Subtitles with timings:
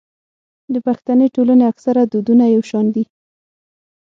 [0.73, 3.03] د پښتني ټولنو اکثره دودونه يو شان دي.